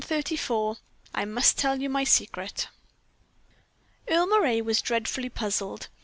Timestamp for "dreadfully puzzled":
4.81-5.89